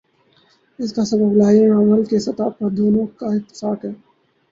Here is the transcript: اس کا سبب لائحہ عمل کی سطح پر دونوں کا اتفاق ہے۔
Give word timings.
اس 0.79 0.93
کا 0.93 1.03
سبب 1.05 1.35
لائحہ 1.35 1.73
عمل 1.73 2.03
کی 2.05 2.19
سطح 2.19 2.49
پر 2.59 2.69
دونوں 2.69 3.05
کا 3.17 3.27
اتفاق 3.35 3.85
ہے۔ 3.85 3.91